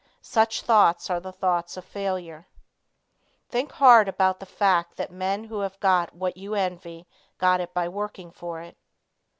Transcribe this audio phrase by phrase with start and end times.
[0.23, 2.47] Such thoughts are the thoughts of failure.
[3.49, 7.05] Think hard about the fact that men who have got what you envy
[7.37, 8.77] got it by working for it.